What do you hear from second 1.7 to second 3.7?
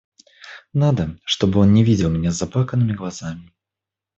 не видел меня с заплаканными глазами.